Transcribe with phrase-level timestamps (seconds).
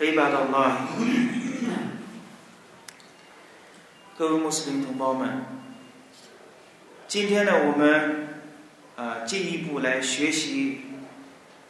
[0.00, 0.76] عباد الله
[4.16, 5.42] 各位穆斯林同胞们，
[7.08, 8.40] 今天呢，我们
[8.96, 10.82] 啊进一步来学习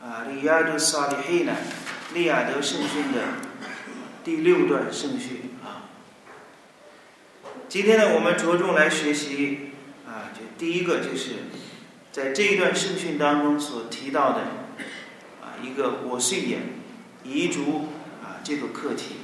[0.02, 1.54] 啊利亚德萨利黑呢
[2.12, 3.20] 利亚德圣训的
[4.24, 5.88] 第六段圣训啊。
[7.68, 9.70] 今天呢，我们着重来学习
[10.06, 11.34] 啊，就第一个就是
[12.10, 14.40] 在这一段圣训当中所提到的
[15.40, 16.60] 啊一个我碎言
[17.24, 17.95] 遗嘱啊
[18.47, 19.17] 这个课题。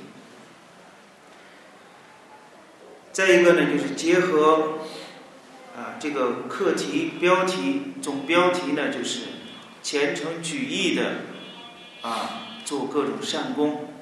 [3.13, 4.79] 再一个呢，就是结合
[5.77, 9.21] 啊这个课题标题总标题呢，就是
[9.81, 11.21] 虔诚举义的
[12.01, 13.93] 啊做各种善功。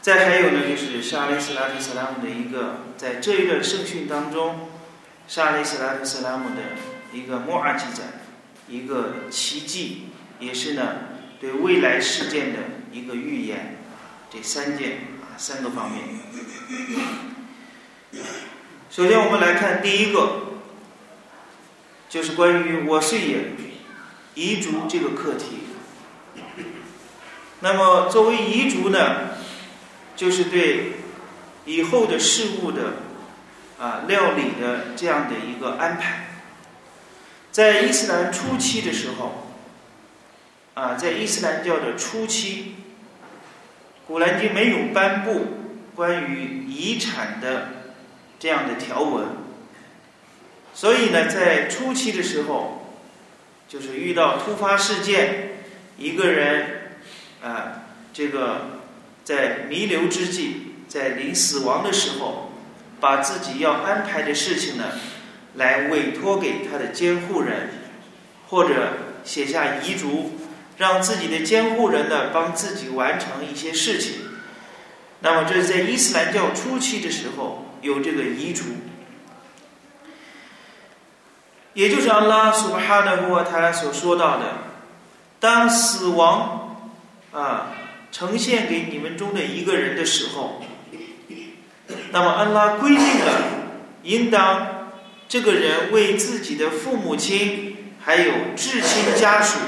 [0.00, 4.68] 再还有呢，就是沙利斯拉特斯拉姆的一个在这一段圣训当中，
[5.26, 6.62] 沙利斯拉特斯拉姆的
[7.12, 8.04] 一个莫阿记载，
[8.68, 10.04] 一个奇迹，
[10.38, 10.98] 也是呢
[11.40, 12.58] 对未来事件的
[12.96, 13.78] 一个预言。
[14.28, 16.02] 这三件啊三个方面。
[18.90, 20.58] 首先，我们来看第一个，
[22.08, 23.50] 就是关于我碎也
[24.34, 25.58] 遗嘱这个课题。
[27.60, 29.36] 那么，作为遗嘱呢，
[30.14, 30.92] 就是对
[31.64, 32.94] 以后的事物的
[33.78, 36.30] 啊料理的这样的一个安排。
[37.50, 39.56] 在伊斯兰初期的时候，
[40.74, 42.74] 啊，在伊斯兰教的初期，
[44.06, 45.46] 古兰经没有颁布
[45.94, 47.68] 关于遗产的。
[48.38, 49.28] 这样的条文，
[50.74, 52.94] 所以呢，在初期的时候，
[53.66, 55.52] 就是遇到突发事件，
[55.96, 56.98] 一个人
[57.42, 58.82] 啊，这个
[59.24, 62.52] 在弥留之际，在临死亡的时候，
[63.00, 64.84] 把自己要安排的事情呢，
[65.54, 67.70] 来委托给他的监护人，
[68.48, 70.32] 或者写下遗嘱，
[70.76, 74.20] 让自己的监护人呢帮自己完成一些事情。
[75.20, 77.62] 那么，这是在伊斯兰教初期的时候。
[77.82, 78.64] 有这个遗嘱，
[81.74, 84.44] 也就是阿拉苏巴哈的穆他所说到的，
[85.38, 86.90] 当死亡
[87.32, 87.74] 啊
[88.10, 90.62] 呈现给你们中的一个人的时候，
[92.10, 93.42] 那么安拉规定了，
[94.02, 94.88] 应当
[95.28, 99.58] 这个人为自己的父母亲还有至亲家属，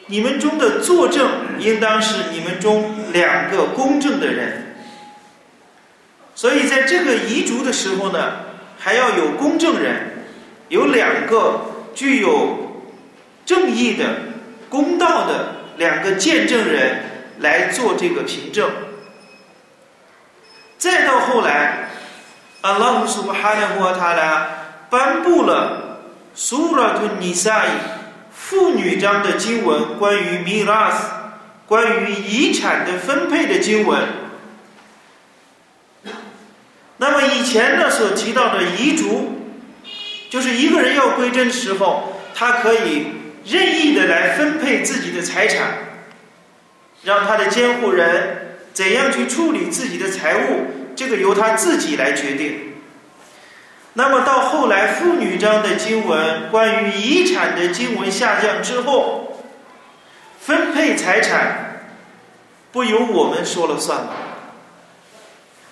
[0.09, 4.77] 你们中的作证应当是你们中两个公正的人。
[6.35, 8.33] 所以在这个遗嘱的时候呢，
[8.79, 10.10] 还要有公证人，
[10.71, 11.61] 有两个
[11.95, 12.87] 具有
[13.45, 14.07] 正义的、
[14.71, 17.11] 公道的两个见证人。
[17.41, 18.71] 来做这个凭证，
[20.77, 21.89] 再到后来，
[22.61, 24.47] 阿拉苏巴哈纳沃塔拉
[24.91, 26.03] 颁布了
[26.35, 27.69] 苏拉图尼赛
[28.31, 31.09] 妇女章的经文，关于米拉斯，
[31.65, 34.03] 关于遗产的分配的经文。
[36.99, 39.40] 那么以前呢所提到的遗嘱，
[40.31, 43.09] 就是一个人要归真的时候，他可以
[43.45, 45.75] 任意的来分配自己的财产。
[47.03, 52.75] 让他的监护人怎样去处理自己的财物，这个由他自己来决定。
[53.95, 59.43] 那么到后来妇女章的经文，关于遗产的经文下降之后，
[60.39, 61.87] 分配财产
[62.71, 64.01] 不由我们说了算。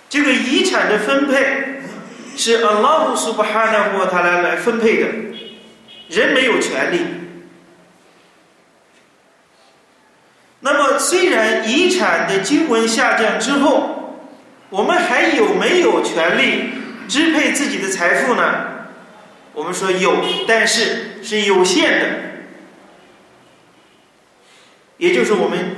[0.09, 1.78] 这个遗产的分配
[2.39, 5.09] 是阿拉乌苏巴哈纳沃塔来来分配的。
[6.09, 7.01] 人没有权利。
[10.61, 14.21] 那么，虽然遗产的经文下降之后，
[14.71, 16.71] 我们还有没有权利
[17.09, 18.43] 支配自己的财富呢？
[19.53, 22.07] 我们说有，但是是有限的，
[24.97, 25.77] 也就是我们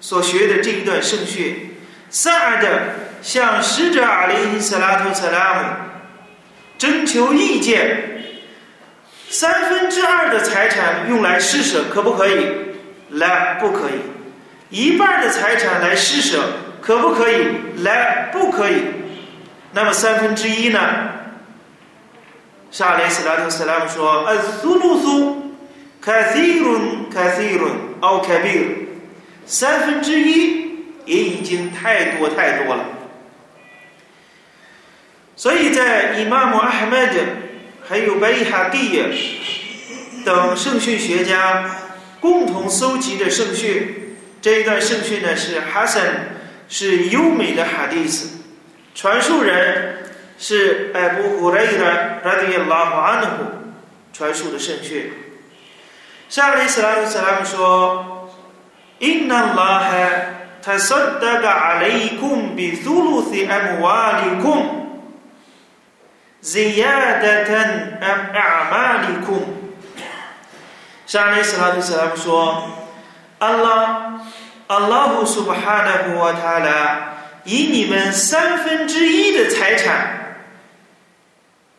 [0.00, 1.76] 所学的这一段圣训，
[2.08, 5.89] 萨的向使者阿里·斯拉图·萨拉姆
[6.80, 8.22] 征求意见，
[9.28, 12.46] 三分之二的财产用来施舍，可不可以？
[13.10, 14.00] 来，不可以。
[14.70, 16.42] 一半的财产来施舍，
[16.80, 17.48] 可不可以？
[17.82, 18.76] 来，不可以。
[19.72, 20.80] 那么三分之一呢？
[22.70, 25.54] 沙雷斯拉特斯拉姆说：“呃，苏鲁苏，
[26.00, 28.64] 卡西伦，卡西伦，奥卡比尔，
[29.44, 32.82] 三分之一也已经太多太多了。”
[35.40, 37.14] 所以在伊玛目阿哈迈德
[37.88, 39.02] 还有白伊哈蒂
[40.22, 41.64] 等圣训学家。
[42.20, 46.02] 共同搜集的圣训，这一段圣训呢是哈森，
[46.68, 48.28] 是优美的哈迪斯，
[48.94, 53.28] 传述人是艾布胡雷的拉迪拉马安努
[54.12, 55.10] 传述的圣训。
[56.28, 58.30] 沙利斯拉鲁斯拉姆说
[59.00, 59.90] ：“Inna Allah
[60.62, 64.79] tasaddaqa alaykum bi thuluthi amwalikum
[66.42, 69.44] ziyadatan am a'malikum。”
[71.06, 72.70] 沙利斯拉图斯拉姆说
[73.40, 74.20] ：“安拉，
[74.68, 77.14] 安拉胡苏巴哈纳胡瓦塔拉，
[77.44, 80.36] 以你们三分之一的财产，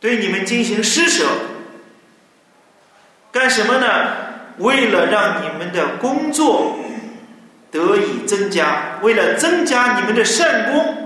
[0.00, 1.26] 对你们进行施舍，
[3.32, 3.86] 干什么呢？
[4.58, 6.76] 为了让你们的工作
[7.70, 11.01] 得以增加，为了增加你们的善功，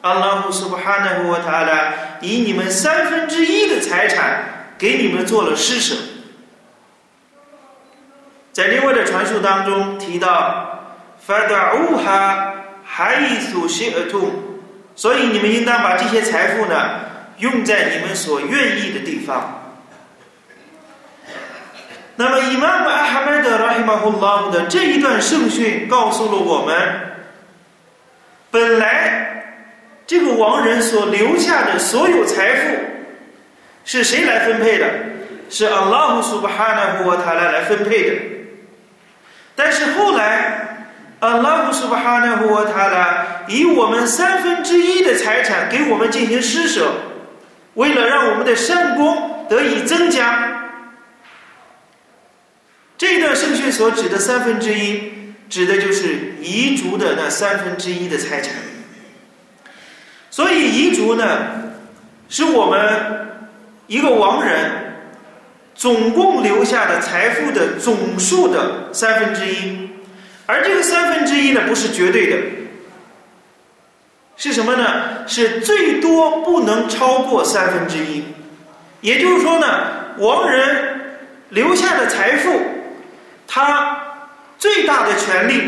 [0.00, 4.44] 安拉胡苏巴哈纳胡瓦塔拉，以你们三分之一的财产
[4.78, 5.96] 给你们做了施舍。”
[8.52, 10.80] 在另外的传述当中提到
[11.24, 12.52] ，“fada uha
[12.88, 14.30] haisu shi'tum”，
[14.96, 17.00] 所以你们应当把这些财富呢
[17.38, 19.62] 用在你们所愿意的地方。
[22.16, 26.74] 那么，伊玛目阿哈迈德拉希马胡拉的这一段圣训告诉了我们，
[28.50, 29.37] 本来
[30.08, 32.76] 这个亡人所留下的所有财富
[33.84, 34.88] 是谁来分配的？
[35.50, 38.16] 是阿拉胡苏巴哈纳胡瓦塔拉来分配的。
[39.54, 40.86] 但是后来，
[41.20, 46.90] 阿拉布苏巴哈纳胡他拉以我们三分之一的财产给我们进行施舍，
[47.74, 50.70] 为了让我们的善功得以增加。
[52.96, 55.12] 这段圣训所指的三分之一，
[55.50, 58.54] 指的就是遗嘱的那三分之一的财产。
[60.38, 61.24] 所以遗族呢，
[62.28, 62.78] 是我们
[63.88, 64.70] 一个亡人。
[65.74, 69.90] 总共留下的财富的总数的三分之一，
[70.46, 72.36] 而这个三分之一呢，不是绝对的，
[74.36, 75.26] 是什么呢？
[75.26, 78.22] 是最多不能超过三分之一。
[79.00, 79.66] 也就是说呢，
[80.18, 81.18] 亡人
[81.48, 82.60] 留下的财富，
[83.48, 84.00] 他
[84.56, 85.62] 最大的权利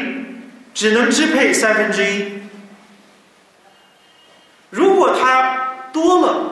[0.73, 2.40] 只能支配三分之一。
[5.01, 6.51] 如果他多了，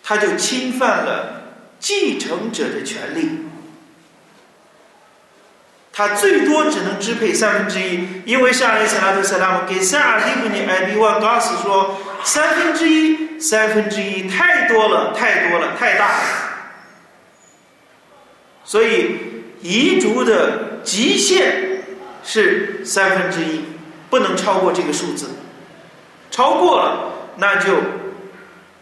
[0.00, 1.32] 他就侵犯了。
[1.80, 3.28] 继承者的权利，
[5.92, 16.24] 他最多只能支配三分之一，因为夏利斯拉特·萨拉姆给萨尔蒂布尼·艾比万·高斯说：“三分之一，三分之一太多了，太多了，太大了。”
[18.64, 19.18] 所以
[19.60, 21.82] 遗嘱的极限
[22.24, 23.64] 是三分之一，
[24.08, 25.30] 不能超过这个数字。
[26.30, 27.74] 超过了，那就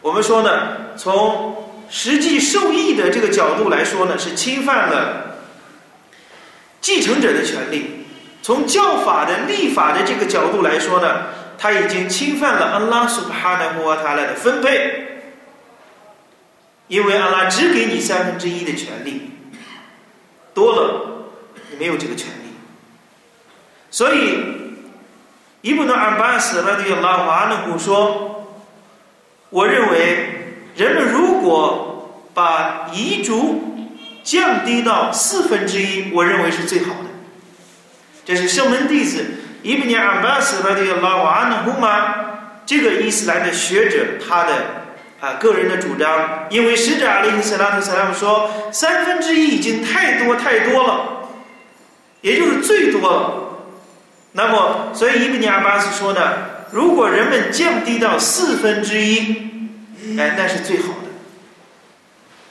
[0.01, 1.63] 我们说呢，从。
[1.91, 5.37] 实际受益的这个角度来说呢，是侵犯了
[6.81, 8.07] 继承者的权利；
[8.43, 11.27] 从教法的立法的这个角度来说呢，
[11.59, 15.21] 他已经侵犯了安拉苏巴哈纳穆瓦塔拉的分配，
[16.89, 19.31] 因为安拉只给你三分之一的权利，
[20.55, 21.29] 多了
[21.71, 22.55] 你没有这个权利。
[23.91, 24.39] 所以，
[25.61, 28.34] 伊布诺安巴斯拉迪拉瓦努古说
[29.55, 30.31] ：“我认为。”
[30.77, 33.63] 人们如果把遗嘱
[34.25, 37.11] 降低到四分之一，我认为是最好的。
[38.25, 39.25] 这是圣门弟子
[39.63, 42.13] 伊布尼阿巴斯拉的拉瓦安努玛
[42.67, 44.53] 这个伊斯兰的学者他的
[45.21, 51.29] 啊个人的主张，因为使者阿里·斯拉特·萨拉姆说三分之一已经太多太多了，
[52.21, 53.35] 也就是最多了。
[54.33, 56.21] 那么，所以伊布尼阿巴斯说呢，
[56.75, 59.53] 如果人们降低到四分之一。
[60.19, 61.09] 哎，那是最好的。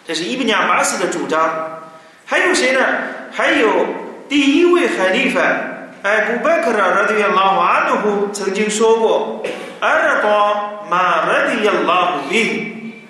[0.08, 1.82] 这是伊布尼亚巴斯的主张。
[2.26, 2.80] 还有谁呢？
[3.34, 3.86] 还有
[4.30, 5.42] 第一位海利法，
[6.04, 9.44] 艾布贝克拉拉迪亚拉瓦努夫曾经说过
[9.82, 13.04] ：“阿尔巴马拉迪亚拉姆比，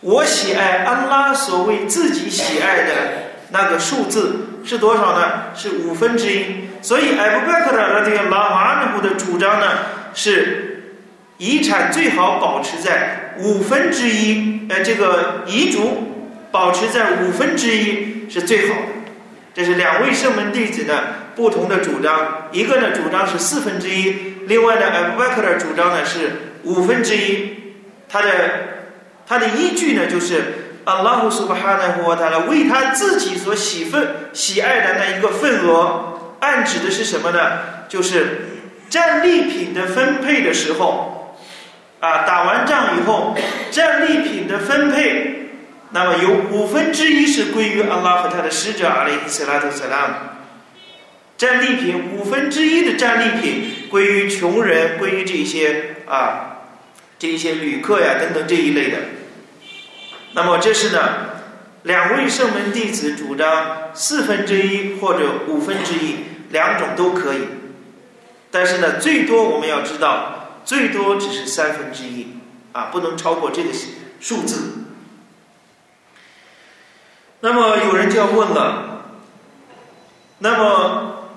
[0.00, 2.94] 我喜爱安拉所谓自己喜爱的
[3.50, 5.54] 那个数字是多少呢？
[5.56, 6.68] 是五分之一。
[6.80, 9.66] 所以艾布贝克的拉迪亚拉瓦努夫的主张呢
[10.16, 10.96] 是
[11.38, 16.02] 遗产最好保持在五分之一，呃，这个遗嘱。”
[16.52, 19.12] 保持在五分之一是最好的，
[19.52, 21.04] 这是两位圣门弟子的
[21.34, 22.48] 不同的主张。
[22.50, 26.30] 一个呢主张是四分之一，另外呢，艾布贝克的主张呢是
[26.62, 27.74] 五分之一。
[28.08, 28.30] 他的
[29.26, 30.44] 他的依据呢就是
[30.84, 37.38] 阿拉胡苏巴哈纳胡他了为他自己所喜份喜爱的那一个份额，暗指的是什么呢？
[37.86, 38.55] 就是
[38.88, 41.36] 战利品的分配的时候，
[42.00, 43.36] 啊，打完仗以后，
[43.70, 45.32] 战利品的分配。
[45.90, 50.14] 那么有五分之一是归于阿拉和他的使者阿里斯拉特斯拉姆，
[51.38, 56.58] 战利品五分之一的战利品归于穷人，归于这些啊，
[57.18, 58.98] 这些旅客呀等等这一类的。
[60.32, 61.00] 那么这是呢，
[61.84, 66.16] 两位圣门弟子主张四分之一或者五分之一，
[66.50, 67.38] 两种都可以。
[68.56, 72.28] 但是呢，最多我们要知道，最多只是三分之一
[72.72, 73.68] 啊，不能超过这个
[74.18, 74.86] 数字。
[77.40, 79.02] 那么有人就要问了，
[80.38, 81.28] 那么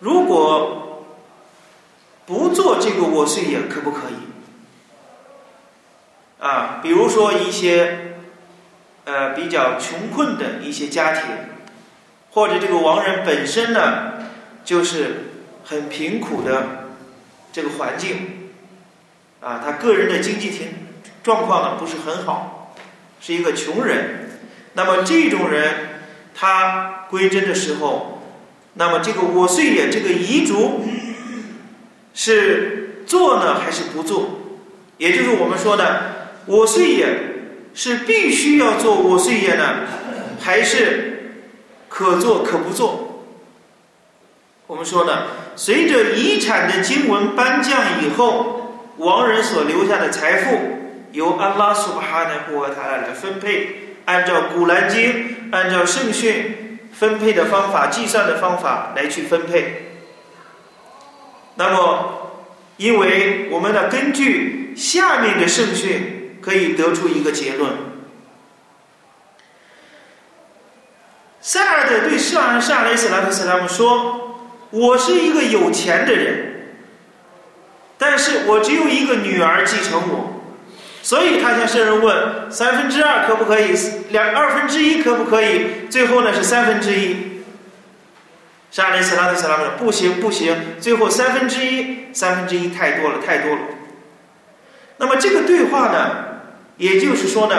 [0.00, 1.06] 如果
[2.26, 4.28] 不做这个我碎也可不可以？
[6.44, 8.18] 啊，比如说一些
[9.06, 11.22] 呃比较穷困的一些家庭，
[12.32, 14.12] 或者这个亡人本身呢
[14.66, 15.25] 就是
[15.68, 16.90] 很贫苦的
[17.52, 18.50] 这个环境，
[19.40, 20.68] 啊，他个人的经济情
[21.24, 22.76] 状况呢不是很好，
[23.20, 24.30] 是一个穷人。
[24.74, 25.72] 那么这种人，
[26.34, 28.22] 他归真的时候，
[28.74, 30.84] 那么这个我岁也这个遗嘱
[32.14, 34.38] 是做呢还是不做？
[34.98, 37.06] 也就是我们说的我岁也
[37.74, 39.80] 是必须要做我岁也呢，
[40.40, 41.32] 还是
[41.88, 43.05] 可做可不做？
[44.66, 50.58] 我们说呢，随着遗产的经文颁降以后，亡人所留下的财富
[51.12, 53.98] 由安拉苏巴哈纳布和他来分配。
[54.06, 55.02] 按照《古兰经》，
[55.52, 59.98] 按照圣训分配的方法、计算的方法来去分配。
[61.56, 62.32] 那么，
[62.76, 67.72] 因为我们呢，根据下面的圣训，可以得出一个结论：
[71.40, 74.25] 塞尔德对圣安沙雷斯拉特斯拉姆说
[74.70, 76.76] ：“我是一个有钱的人，
[77.96, 80.32] 但是我只有一个女儿继承我。”
[81.02, 83.72] 所以他向圣人问：三分之二可不可以？
[84.10, 85.86] 两二分之一可不可以？
[85.88, 87.44] 最后呢是三分之一。
[88.72, 93.60] 沙利斯拉特斯拉姆说：不行不行，最后三分之一，三分之一太多了太多了。
[94.96, 96.16] 那么这个对话呢，
[96.76, 97.54] 也就是说呢，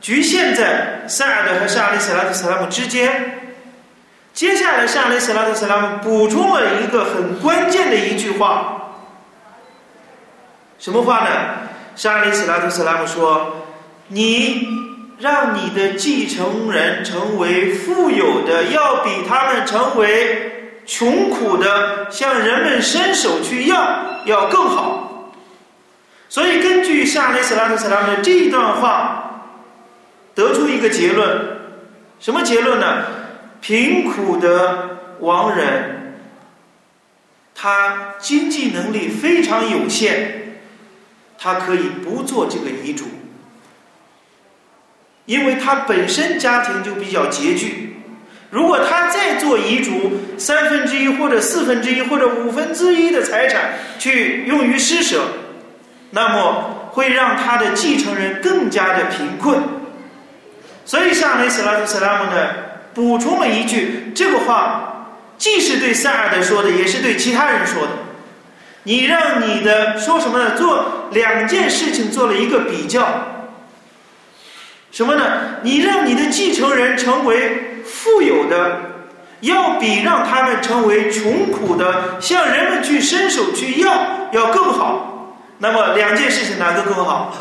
[0.00, 3.37] 局限在塞尔德和沙利斯拉特斯拉姆之间。
[4.38, 8.92] 接下来沙利斯拉特斯拉姆补充了一个很关键的一句话，
[10.78, 11.30] 什么话呢？
[11.96, 13.64] 沙利斯拉特斯拉姆说
[14.06, 14.68] ：“你
[15.18, 23.76] 让你的继承人成为富有的，要比他们成为穷苦的，向人们伸手去要，
[24.24, 25.32] 要更好。
[26.28, 29.42] 所以，根据沙利斯拉特斯拉姆的这一段话，
[30.36, 31.40] 得出一个结论：
[32.20, 33.02] 什么结论呢？
[33.60, 36.14] 贫苦的亡人，
[37.54, 40.34] 他经济能力非常有限。”
[41.40, 43.04] 他可以不做这个遗嘱，
[45.24, 47.96] 因为他本身家庭就比较拮据。
[48.50, 55.22] 如果他再做遗嘱，三分之一或者四分之一或者五分之一的财产去用于施舍，
[56.10, 59.62] 那么会让他的继承人更加的贫困。
[60.84, 62.48] 所以，夏雷斯拉特斯拉姆呢
[62.98, 65.06] 补充了一句：这个话
[65.38, 67.90] 既是对塞尔德说的，也是对其他人说的。
[68.82, 70.56] 你让你的说什么呢？
[70.56, 73.06] 做两件事情做了一个比较，
[74.90, 75.60] 什么呢？
[75.62, 78.80] 你让你的继承人成为富有的，
[79.42, 85.36] 要比让他们成为穷苦的，向人们去伸手去要要更好。
[85.58, 87.32] 那么两件事情哪个更好？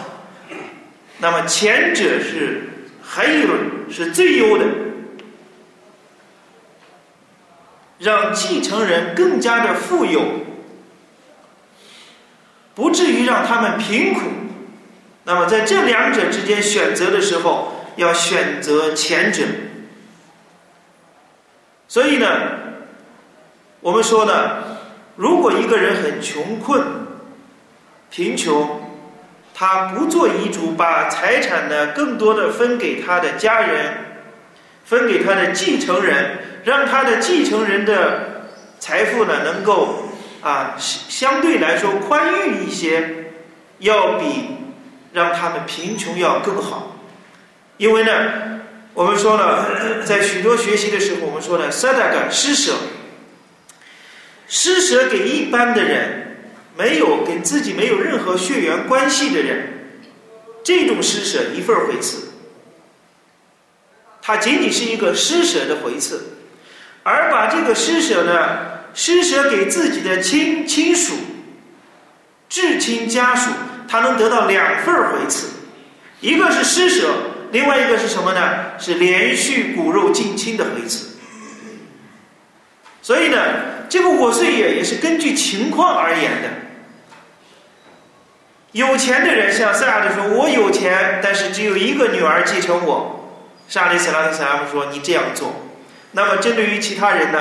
[1.18, 2.70] 那么前者是
[3.02, 3.48] 还有
[3.90, 4.66] 是最优的，
[8.00, 10.22] 让继承人更加的富有。
[12.76, 14.22] 不至于让他们贫苦。
[15.24, 19.44] 那么在这两者之间选择的时候，要选择前者。
[21.88, 22.28] 所以呢，
[23.82, 24.78] 我们说呢，
[25.16, 26.84] 如果一个人很穷困、
[28.12, 28.82] 贫穷，
[29.54, 33.94] 他不做遗嘱，把财产呢更多的分给他的家人，
[34.86, 40.10] 分给他的继承人，让他的继承人的财富呢能够
[40.42, 43.32] 啊相对来说宽裕一些，
[43.80, 44.50] 要比
[45.14, 46.98] 让他们贫穷要更好，
[47.78, 48.58] 因为呢。
[48.94, 52.74] 我们说了，在许多学习的时候，我们说了，萨达格施舍，
[54.48, 59.92] 施舍给一般的人，没有跟自己没有任何血缘关系的人，
[60.64, 62.30] 这种施舍一份回赐，
[64.20, 66.37] 它仅仅是一个施舍的回赐，
[67.10, 71.14] 而把这个施舍呢，施舍给自己的亲亲属、
[72.50, 73.50] 至亲家属，
[73.88, 75.48] 他能得到两份回赐，
[76.20, 77.14] 一个是施舍。
[77.52, 78.78] 另外一个是什么呢？
[78.78, 81.16] 是连续骨肉近亲的回赐。
[83.02, 83.38] 所以呢，
[83.88, 86.50] 这个我岁也也是根据情况而言的。
[88.74, 95.64] 有钱的人像萨亚的说：“我有钱，但是只有一个女儿继承我。”沙利斯拉特斯拉姆说：“你这样做。”
[96.12, 97.40] 那么针对于其他人呢？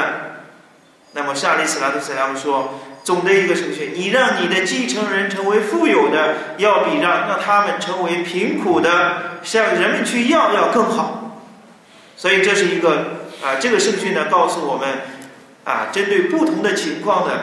[1.12, 2.80] 那么夏利斯拉特斯拉姆说。
[3.06, 11.40] 总的一个程序，你让你的继承人成为富有的，要比让让他们成为贫苦的，向人们去要要更好。
[12.16, 14.88] 所以这是一个啊，这个圣训呢，告诉我们
[15.62, 17.42] 啊，针对不同的情况呢，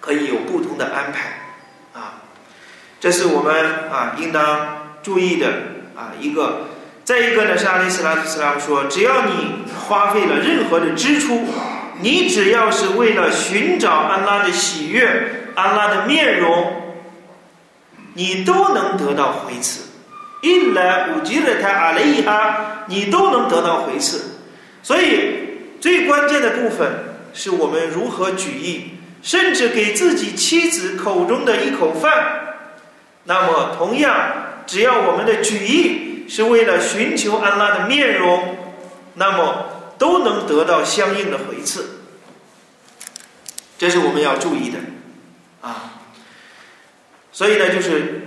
[0.00, 1.42] 可以有不同的安排
[1.92, 2.22] 啊。
[2.98, 5.48] 这是我们啊应当注意的
[5.94, 6.69] 啊一个。
[7.10, 11.44] 再一个呢，是阿里斯拉特斯拉说，只要你花费了任何的支出。
[12.02, 16.72] 你只要是为了寻找安拉的喜悦、安拉的面容，
[18.14, 19.90] 你都能得到回赐。
[20.42, 24.38] 一来五吉勒他阿雷伊哈，你都能得到回赐。
[24.80, 25.32] 所以
[25.80, 26.92] 最关键的部分
[27.34, 32.12] 是我们如何举意，甚至给自己妻子口中的一口饭。
[33.24, 34.14] 那么，同样，
[34.64, 38.56] 只要我们的举意是为了寻求安拉的面容，
[39.16, 39.66] 那么。
[40.00, 42.00] 都能得到相应的回赐，
[43.76, 44.78] 这是我们要注意的
[45.60, 46.00] 啊。
[47.32, 48.22] 所以呢，就是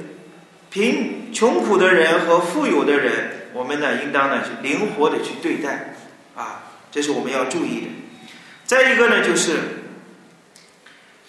[0.69, 5.95] 贫穷苦的人和富有的人，我们呢应当呢是灵活的去对待
[6.35, 6.61] 啊，
[6.91, 7.87] 这是我们要注意的。
[8.65, 9.57] 再一个呢，就是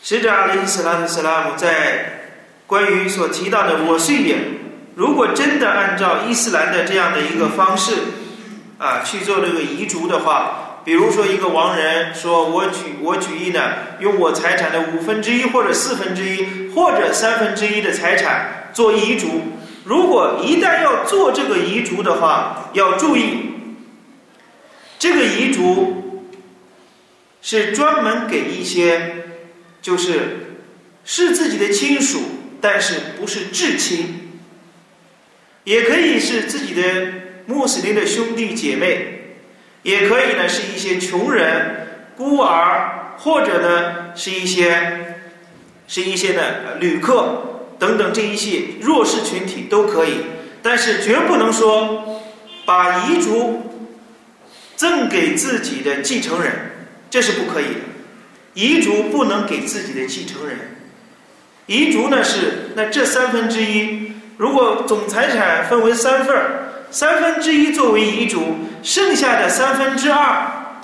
[0.03, 2.35] 使者阿里·斯拉特·斯拉姆在
[2.67, 4.37] 关于所提到的我岁也，
[4.95, 7.93] 如果真的按照伊斯兰的这样的一个方式。
[8.77, 13.61] 啊，去做这个遗嘱的话，比如说一个亡人说：“我举我举意呢，
[14.01, 19.43] 用我财产的五分之一或者四分之一或者三分之一的财产做遗嘱。”
[19.87, 23.53] 如果一旦要做这个遗嘱的话，要注意，
[24.99, 26.27] 这个遗嘱
[27.41, 29.25] 是专门给一些
[29.81, 30.59] 就是
[31.05, 32.23] 是自己的亲属，
[32.61, 34.24] 但是不是至亲，
[35.65, 36.83] 也可以是自己的。
[37.47, 39.37] 穆斯林的兄弟姐妹，
[39.83, 45.19] 也可以呢是一些穷人、孤儿，或者呢是一些
[45.87, 50.23] 是一些的旅客等等这一些弱势群体都可以，
[50.63, 52.23] 但是绝不能说
[52.65, 53.85] 把遗嘱
[54.75, 56.53] 赠给自己的继承人，
[57.11, 57.81] 这是不可以的。
[58.55, 60.79] 遗嘱不能给自己的继承人，
[61.67, 64.04] 遗嘱呢是那这三分之一，
[64.37, 66.61] 如果总财产分为三份儿。
[66.91, 70.77] 三分之一作为遗嘱，剩下的三分之二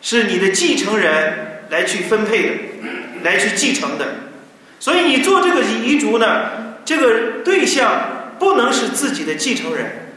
[0.00, 2.52] 是你的继承人来去分配的，
[3.24, 4.06] 来去继承的。
[4.78, 7.90] 所以你做这个遗嘱呢，这个对象
[8.38, 10.12] 不能是自己的继承人，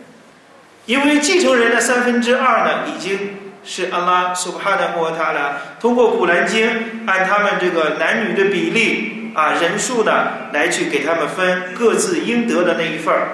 [0.86, 3.18] 因为继承人的三分之二呢，已经
[3.66, 5.62] 是阿拉苏巴哈的或他了。
[5.80, 6.70] 通过古兰经
[7.08, 13.30] 按他们这个男女的比例啊人数呢，来去给他们分各自应得的那一份儿。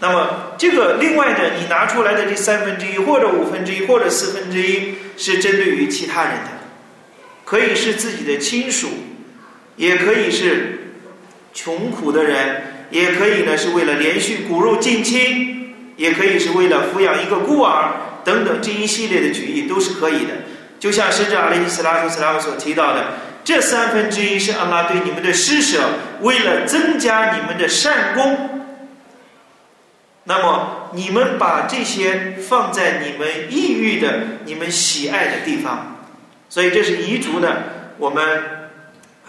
[0.00, 6.50] 那么，这个另外的你拿出来的这三分之一，或者五分之一，或者四分之一，是针对于其他人的，
[7.44, 8.88] 可以是自己的亲属，
[9.76, 10.96] 也可以是
[11.54, 17.92] 穷苦的人，也可以呢是为了连续骨肉近亲，也可以是为了抚养一个孤儿
[18.24, 20.34] 等等这一系列的举例都是可以的。
[20.80, 23.04] 就像甚至阿里斯拉图斯拉姆所提到的，
[23.44, 25.90] 这三分之一是阿拉对你们的施舍，
[26.22, 28.50] 为了增加你们的善功。
[30.24, 35.98] 那么你们把这些放在你们抑郁的、你们喜爱的地方，
[36.48, 37.56] 所以这是彝族呢，
[37.98, 38.70] 我们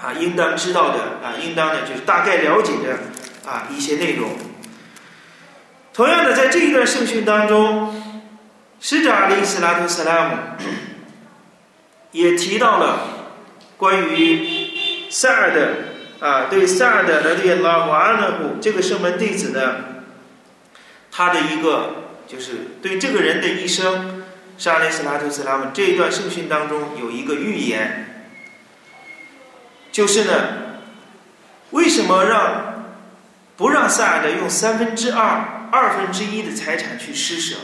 [0.01, 4.29] 啊应当知道的啊，应当呢就是大概了解的啊一些内容。
[5.93, 8.01] 同样的，在这一段圣训当中，
[8.79, 10.37] 使者阿里斯拉图斯拉姆
[12.11, 12.99] 也提到了
[13.77, 15.69] 关于萨尔的
[16.19, 20.03] 啊，对萨尔的拉迪拉瓦阿纳布这个圣门弟子的
[21.11, 24.23] 他的一个就是对这个人的一生，
[24.57, 28.25] 沙利斯拉图斯拉姆这一段圣训当中有一个预言，
[29.91, 30.33] 就是呢，
[31.71, 32.85] 为什么让
[33.57, 35.51] 不让萨尔的用三分之二？
[35.71, 37.57] 二分之一的财产去施舍，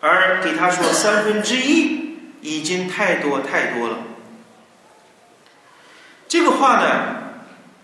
[0.00, 3.98] 而给他说三分之一已经太多太多了。
[6.32, 6.88] 这个话呢，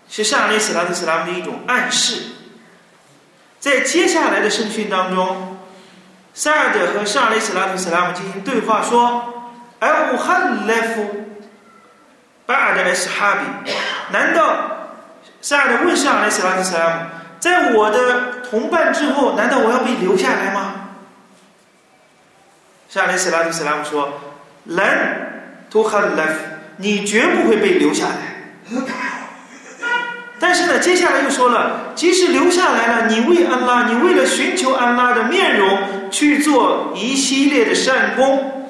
[0.08, 2.22] 是夏利斯拉特斯拉姆的一种暗示。
[3.60, 5.58] 在接下来的圣训当中，
[6.32, 11.26] 塞尔德和夏利斯拉特斯拉姆进行对话说：“哎，武汉莱夫
[12.46, 13.70] 巴尔的斯哈比，
[14.14, 14.56] 难道
[15.42, 17.00] 塞尔德问夏利斯拉特斯拉姆？”
[17.38, 20.72] 在我的同伴之后，难道我要被留下来吗？
[22.88, 24.18] 沙利斯拉特斯拉姆说
[24.64, 26.40] ：“兰图哈莱夫，
[26.78, 28.36] 你绝不会被留下来。”
[30.40, 38.68] 但是呢，接下来又说了，即使留下来了，你为安拉，你为了寻求安拉的面容去做一系列的善功，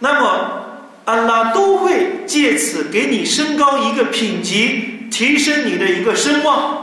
[0.00, 0.66] 那么
[1.06, 6.82] 安拉都会借此给你升高一个品级，提升你的一个声望。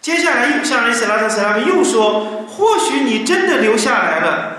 [0.00, 4.52] 接下来又，向雷斯拉特斯拉姆又说：“或许你真的留下来了。”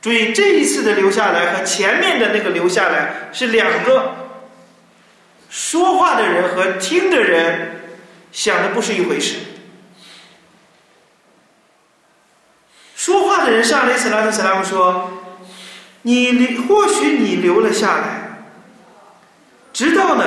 [0.00, 4.14] 注意，这一次的留下来和前面的那个留下来是两个
[5.50, 7.80] 说话的人和听的人
[8.30, 9.36] 想的不是一回事。
[12.94, 15.10] 说话的人向雷斯拉特斯拉姆说
[16.02, 18.44] ：“你留，或许你留了下来，
[19.72, 20.24] 直到呢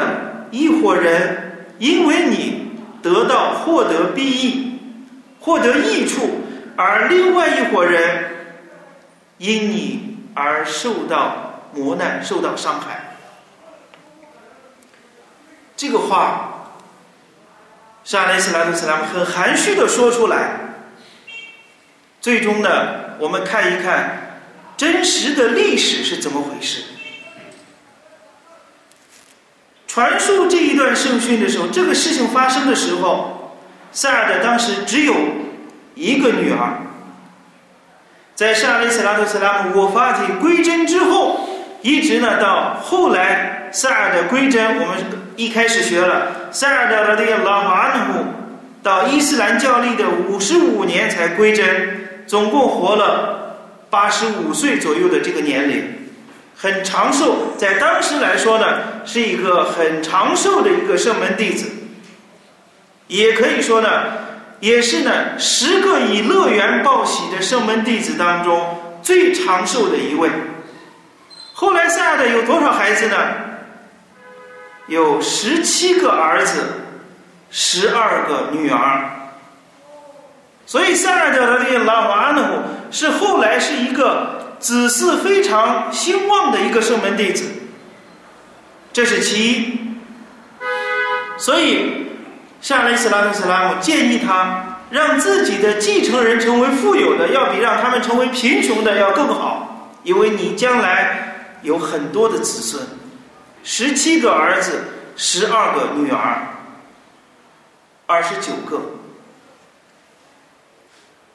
[0.52, 2.60] 一伙人因为你。”
[3.04, 4.78] 得到获得裨益，
[5.40, 6.40] 获得益处，
[6.76, 8.31] 而另外一伙人
[9.42, 13.16] 因你而受到磨难，受到伤害。
[15.76, 16.74] 这个话，
[18.04, 20.60] 沙雷斯拉特斯拉姆很含蓄的说出来。
[22.22, 24.44] 最终呢，我们看一看
[24.78, 26.84] 真实的历史是怎么回事。
[29.88, 33.58] 传述这一段圣训的时候，这个事情发生的时候，
[33.92, 35.16] 塞尔的当时只有
[35.96, 36.78] 一个女儿。
[38.42, 41.48] 在沙利斯拉特斯拉姆我发体归真之后，
[41.84, 44.98] 一直呢到后来萨尔的归真，我们
[45.36, 48.26] 一开始学了萨尔的拉迪拉马努姆
[48.82, 53.58] 到伊斯兰教历的五十五年才归真，总共活了
[53.92, 55.84] 八十五岁左右的这个年龄。
[56.58, 58.66] 很长寿，在当时来说呢，
[59.06, 61.70] 是一个很长寿的一个圣门弟子，
[63.06, 63.90] 也可以说呢，
[64.62, 70.30] 也是呢十个以乐园报喜的圣门弟子当中最长寿的一位。
[71.52, 73.18] 后来塞尔的有多少孩子呢？
[74.88, 76.64] 有十七个儿子，
[77.50, 79.10] 十二个女儿。
[80.66, 82.44] 所以塞尔的这个拉瓦努
[82.90, 84.40] 是后来是一个。
[84.62, 87.46] 子嗣非常兴旺的一个圣门弟子，
[88.94, 89.80] 这是其一。
[91.36, 92.01] 所以，
[92.62, 102.86] 夏利斯拉特斯拉姆建议他让自己的继承人成为富有的，要比让他们成为贫穷的要更好，因为你将来有很多的子孙，
[103.64, 104.84] 十七个儿子，
[105.18, 106.38] 十二个女儿，
[108.06, 108.80] 二十九个。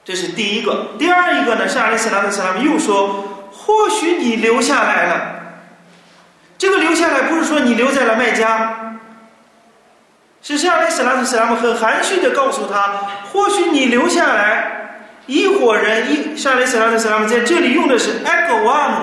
[0.05, 1.67] 这是第一个，第二一个呢？
[1.67, 5.33] 是阿里斯拉特斯拉姆又说：“或许你留下来了。”
[6.57, 8.86] 这个留下来不是说你留在了麦加，
[10.55, 18.95] 是阿里斯拉特斯拉姆很含蓄的告诉他：“或许你留下来，一伙人一。”沙利斯拉特斯拉姆在这里用的是埃格瓦姆，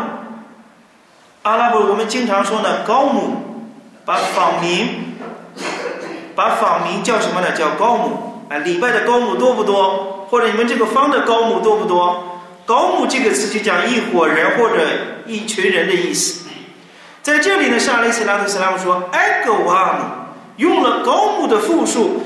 [1.43, 3.67] 阿拉伯我们经常说呢，高姆，
[4.07, 5.17] 把访民，
[6.35, 7.53] 把访民叫什么呢？
[7.53, 10.27] 叫高姆啊，礼拜的高姆多不多？
[10.31, 12.41] 或者你们这个方的高姆多不多？
[12.65, 14.79] 高木这个词就讲一伙人或者
[15.27, 16.47] 一群人的意思。
[17.21, 20.24] 在这里呢，沙利斯拉特斯拉姆说埃格瓦姆
[20.57, 22.23] 用了高木的复数，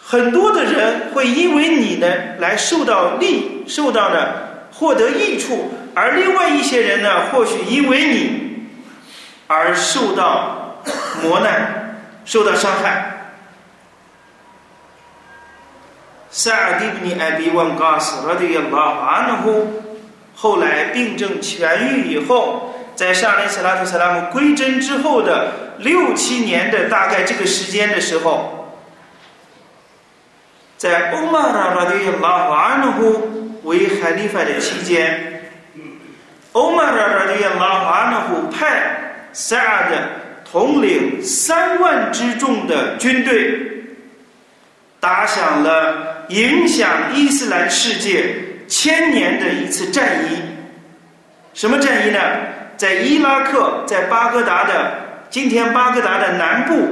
[0.00, 2.06] 很多的人会因为你呢
[2.38, 4.32] 来受到利，受到呢
[4.72, 8.68] 获得益处，而另外一些人呢，或许因为你
[9.46, 10.80] 而受到
[11.22, 13.16] 磨难，受到伤害。
[16.30, 19.82] 萨尔迪布尼艾比万加斯拉迪亚拉阿努，
[20.36, 22.69] 后来病症痊愈以后，
[23.00, 28.78] 在沙利斯拉图斯拉姆归真之后的六七年的大概这个时间的时候，
[30.76, 35.44] 在欧玛拉拉的拉瓦努胡为海利法的期间，
[36.52, 39.96] 欧玛拉拉的拉瓦努胡派萨尔的
[40.44, 43.62] 统领三万之众的军队，
[45.00, 48.34] 打响了影响伊斯兰世界
[48.68, 50.36] 千年的一次战役。
[51.54, 52.20] 什么战役呢？
[52.80, 56.88] 在伊拉克，在巴格达的今天巴格达的南部，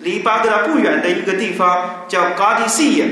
[0.00, 3.06] 离巴格达不远的一个地方叫嘎迪西耶。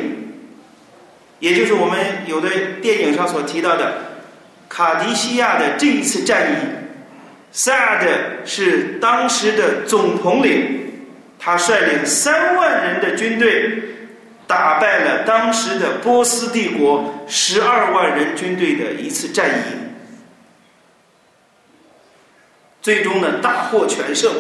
[1.38, 2.48] 也就是我们有的
[2.82, 3.92] 电影上所提到的
[4.68, 6.56] 卡迪西亚的这一次战役，
[7.52, 8.08] 萨德
[8.44, 10.94] 是当时的总统领，
[11.38, 13.70] 他率领三万人的军队，
[14.48, 19.86] 打败了当时的波斯帝国十二万人军队的一次战役，
[22.87, 24.31] 最终呢大获全胜，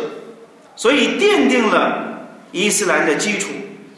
[0.76, 3.48] 所以奠定了伊斯兰的基础。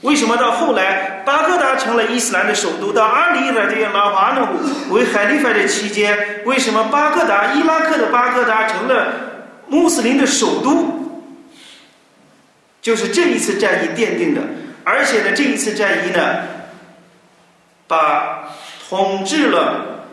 [0.00, 2.90] 为什么到后来巴格达成了伊斯兰的首都？
[2.90, 9.12] 到阿里的这个拉瓦努为海利法的期间，为什么巴格达伊拉克的巴格达成了
[9.66, 11.20] 穆斯林的首都？
[12.80, 14.40] 就是这一次战役奠定的。
[14.82, 16.38] 而且呢，这一次战役呢，
[17.86, 18.48] 把
[18.88, 20.06] 统治了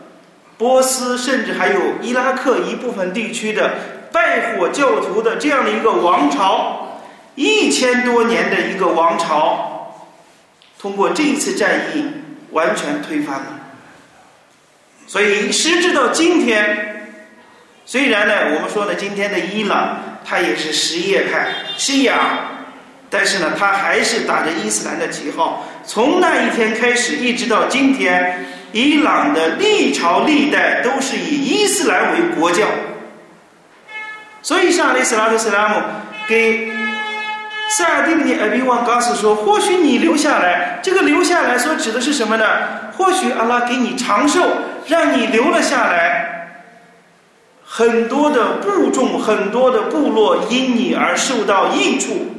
[0.58, 3.70] 波斯，甚至还有伊拉克一部分地区的
[4.16, 7.02] 拜火教徒的这样的一个王朝，
[7.34, 9.94] 一千多年的一个王朝。
[10.80, 12.06] 通过这一次战役，
[12.50, 13.46] 完全推翻了。
[15.06, 17.10] 所以时至到今天，
[17.84, 22.38] 虽然呢，我们说呢，今天的伊朗它也是什叶派、西亚，
[23.10, 25.62] 但是呢，它还是打着伊斯兰的旗号。
[25.84, 32.64] 从那一天开始，一直到今天，伊朗的历朝历代都是以伊斯兰为国教。
[34.46, 35.82] 所以，上阿里斯拉特·斯拉姆
[36.28, 36.70] 给。
[37.68, 42.46] 塞尔蒂尼艾比旺告诉说：“或许你留下来，这个留下来所指的是什么呢？
[42.96, 44.40] 或许阿拉给你长寿，
[44.86, 46.60] 让你留了下来。
[47.64, 52.36] 很多的部众，很多的部落因你而受到益处。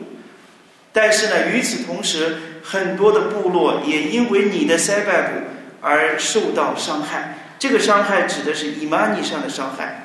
[0.94, 5.42] 但是呢，与此同时，很多的部落也因为你的塞拜古
[5.82, 7.36] 而受到伤害。
[7.60, 10.04] 这个伤害指的是伊玛尼上的伤害。”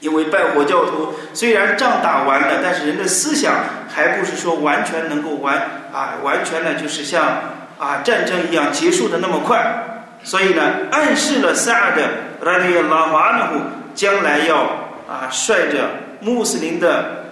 [0.00, 3.54] 因为拜火教徒虽然仗打完了，但是人的思想
[3.88, 5.56] 还不是说完全能够完
[5.92, 7.22] 啊，完全呢就是像
[7.78, 9.62] 啊战争一样结束的那么快，
[10.24, 12.08] 所以呢暗示了萨尔的
[12.40, 13.60] 拉迪拉华纳夫
[13.94, 14.62] 将来要
[15.06, 17.26] 啊率着穆斯林的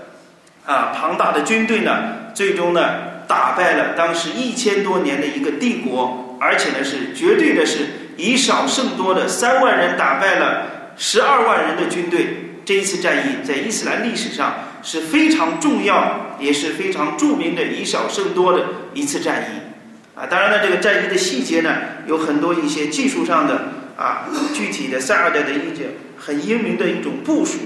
[0.66, 1.90] 啊庞大的军队呢，
[2.35, 2.83] 最终呢
[3.26, 7.87] 打败了当时一千多年的一个帝国，而且呢是绝对的是
[8.18, 10.62] 以少胜多的三万人打败了
[10.98, 12.44] 十二万人的军队。
[12.68, 21.74] 这一次战役在伊斯兰历史上是非常重要，也是非常著名的以少胜多的一次战役，啊，当然了，这个战役的细节呢，
[22.07, 27.57] 有很多一些技术上的啊，具体的塞尔德的一些很英明的一种部署，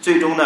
[0.00, 0.44] 最终呢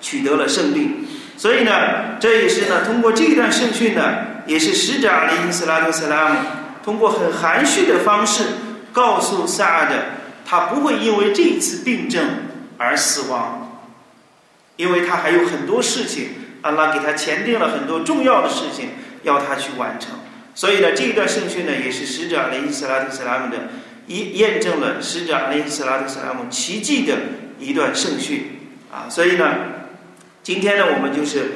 [0.00, 1.08] 取得了胜利。
[1.36, 6.36] 所以呢，这也是呢，通过这一段圣训呢，也是使者阿里伊斯拉特·斯拉姆
[6.84, 8.44] 通过很含蓄的方式
[8.92, 9.96] 告诉萨尔的，
[10.46, 12.24] 他不会因为这次病症。
[12.80, 13.84] 而死亡，
[14.76, 16.28] 因为他还有很多事情，
[16.62, 18.88] 阿拉给他前定了很多重要的事情
[19.22, 20.12] 要他去完成。
[20.54, 23.68] 所以呢，这一段圣训呢，也是使者阿里斯拉特斯拉姆的
[24.06, 27.18] 一验证了使者阿里斯拉特斯拉姆奇迹的
[27.58, 29.04] 一段圣训啊。
[29.10, 29.56] 所以呢，
[30.42, 31.52] 今天呢，我们就是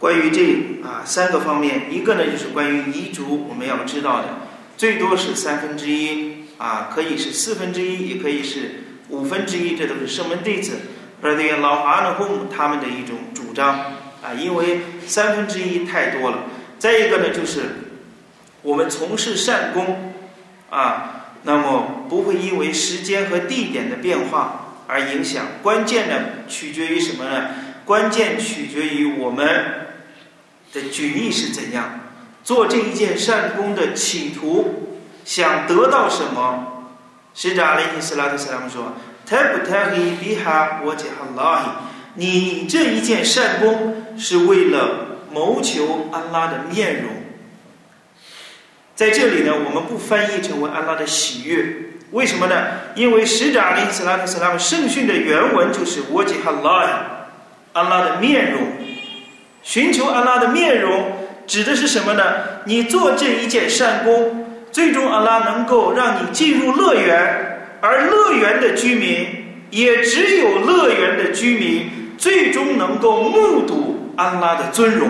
[0.00, 0.42] 关于这
[0.84, 4.40] 啊三个方面，一个呢就是关于遗嘱，我们要知道的
[4.76, 8.80] 最多是三分之一啊，可以是四分之一，也可以是。
[9.08, 10.78] 五分之一，这都是圣门弟子，
[11.20, 13.78] 而对老阿努洪他们的一种主张
[14.22, 16.44] 啊，因为三分之一太多了。
[16.78, 17.62] 再一个呢，就是
[18.62, 20.12] 我们从事善功
[20.70, 25.46] 啊，那么不会因为时间和地点的变化而影响。
[25.62, 26.14] 关键呢，
[26.48, 27.50] 取决于什么呢？
[27.84, 29.46] 关键取决于我们
[30.72, 32.00] 的举意是怎样，
[32.42, 36.73] 做这一件善功的企图，想得到什么。
[37.34, 38.92] 使者阿里·斯拉特·斯拉姆说
[39.26, 41.68] ：“他不他黑比哈我杰哈拉希，
[42.14, 47.10] 你这一件善功是为了谋求安拉的面容。
[48.94, 51.66] 在这里呢，我们不翻译成为安拉的喜悦，
[52.12, 52.54] 为什么呢？
[52.94, 56.92] 因为使者阿里·斯拉特·斯拉姆圣训的原文就是我杰哈拉希，
[57.72, 58.62] 安拉的面容。
[59.64, 61.10] 寻求安拉的面容，
[61.48, 62.22] 指的是什么呢？
[62.66, 64.42] 你做这一件善功。”
[64.74, 69.24] 最终，阿拉能够让你进入乐园，而乐园的居民
[69.70, 75.08] 也只有乐园的居民最终能够目睹安拉的尊荣。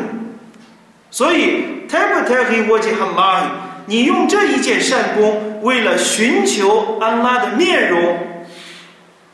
[1.10, 3.52] 所以，泰不泰黑沃吉哈拉
[3.86, 8.18] 你用这一件善功，为了寻求安拉的面容，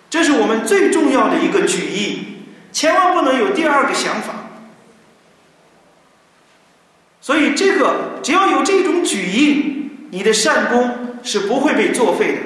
[0.09, 4.33] 这是我们最重要的一个举意，千万不能有第二个想法。
[7.21, 9.80] 所以，这个只要有这种举意，
[10.11, 12.39] 你的善功是不会被作废的。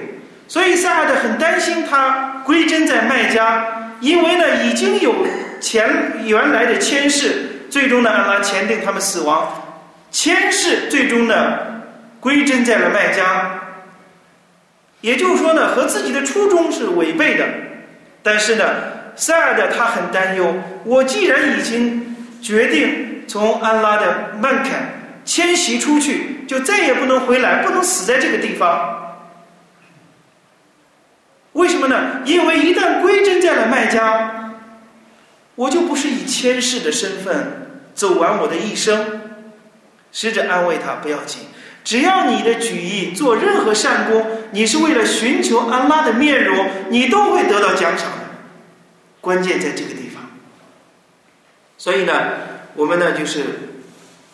[0.46, 5.14] 所以，萨尔德很担心他归真在卖家，因为呢，已经有
[5.60, 5.88] 前
[6.24, 9.48] 原来的前世，最终呢，安拉前定他们死亡，
[10.10, 11.58] 前世最终呢，
[12.20, 13.60] 归真在了卖家。
[15.00, 17.44] 也就是说呢，和自己的初衷是违背的。
[18.22, 18.64] 但是呢，
[19.16, 23.12] 萨尔德他很担忧，我既然已经决定。
[23.26, 29.00] 从安拉的曼坎迁徙出去，就再也不能回来，不能死在这个地方。
[31.52, 32.20] 为什么呢？
[32.24, 34.52] 因为一旦归真在了麦家，
[35.54, 39.20] 我就不是以千世的身份走完我的一生。
[40.10, 41.42] 使者安慰他：不要紧，
[41.82, 48.18] 只要你的举意做任何善功，你是为了寻求安拉的面容，你都会得到奖赏的。
[49.20, 50.22] 关键在这个地方。
[51.78, 52.12] 所以呢？
[52.76, 53.44] 我们呢，就是，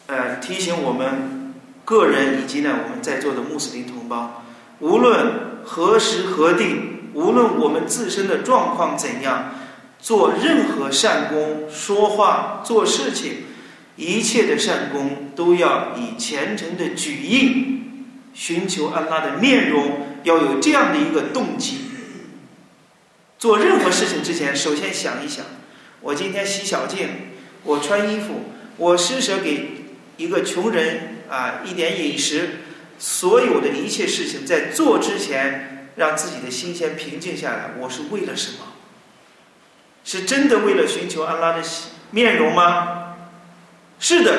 [0.07, 1.40] 呃，提醒我们
[1.85, 4.45] 个人以及呢，我们在座的穆斯林同胞，
[4.79, 6.77] 无论何时何地，
[7.15, 9.55] 无论我们自身的状况怎样，
[9.99, 13.45] 做任何善功、说话、做事情，
[13.97, 17.83] 一切的善功都要以虔诚的举意，
[18.33, 21.79] 寻求安拉的面容，要有这样的一个动机。
[23.39, 25.45] 做任何事情之前，首先想一想，
[26.03, 27.09] 我今天洗小净。
[27.63, 28.45] 我穿衣服，
[28.79, 29.83] 我施舍给
[30.17, 32.51] 一个穷人啊一点饮食，
[32.99, 37.71] 所有的一切事情在做之前，让自己的心先平静下来。
[37.79, 38.67] 我是为了什么？
[40.05, 41.63] 是真的为了寻求安拉的
[42.11, 43.15] 面容吗？
[43.99, 44.33] 是的，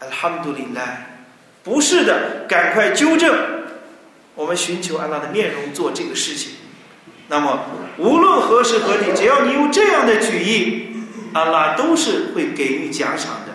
[0.00, 1.06] 阿拉哈姆杜里拉。
[1.62, 3.62] 不是的，赶快纠正。
[4.34, 6.54] 我们寻求安拉的面容做这个事情。
[7.28, 7.66] 那么
[7.98, 10.88] 无论何时何地，只要你有这样的举意。
[11.34, 13.52] 阿拉都是会给予奖赏的，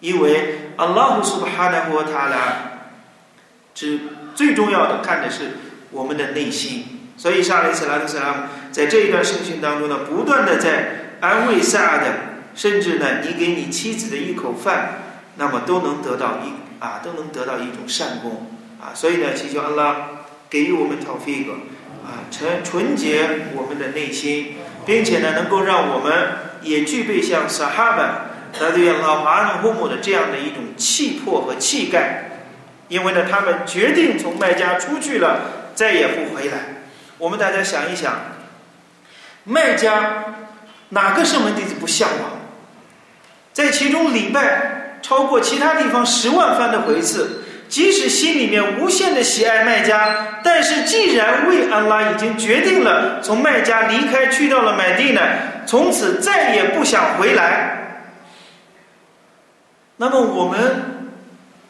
[0.00, 2.36] 因为阿拉苏巴哈纳和塔拉，
[3.74, 4.00] 只
[4.34, 5.58] 最重要的看的是
[5.90, 6.84] 我们的内心。
[7.16, 8.36] 所以沙利斯拉特斯拉姆
[8.70, 12.14] 在这一段圣训当中呢，不断的在安慰萨的，
[12.54, 14.98] 甚至呢，你给你妻子的一口饭，
[15.36, 16.52] 那么都能得到一
[16.84, 18.46] 啊，都能得到一种善功
[18.80, 18.92] 啊。
[18.94, 19.96] 所以呢，祈求阿拉
[20.50, 21.52] 给予我们讨费格
[22.04, 26.44] 啊，纯纯洁我们的内心，并且呢，能够让我们。
[26.62, 28.26] 也具备像萨哈巴、
[28.60, 32.24] 达对老阿努胡姆的这样的一种气魄和气概，
[32.88, 35.40] 因为呢，他们决定从麦加出去了，
[35.74, 36.58] 再也不回来。
[37.18, 38.14] 我们大家想一想，
[39.44, 40.24] 麦加
[40.90, 42.30] 哪个圣门弟子不向往？
[43.52, 55.20] 在其中礼拜超过其他地方十万番的回次，即使心里面无限的喜爱麦加，但是既然为安拉已经决定了从麦加离开，去到了买地呢？
[55.66, 57.75] 从此再也不想回来。
[59.98, 61.08] 那么我们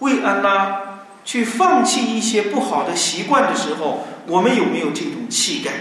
[0.00, 0.82] 为安拉
[1.24, 5.72] 去放弃一些不好的习惯的时候，我们有没有这种气概？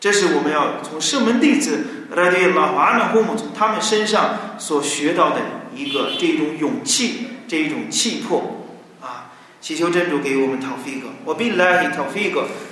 [0.00, 5.36] 这是我们要从圣门弟子拉迪拉瓦纳霍从他们身上所学到的
[5.74, 8.64] 一个这种勇气，这一种气魄
[9.02, 9.28] 啊！
[9.60, 11.90] 祈求真主给我们 Tawfiq，我 Billahi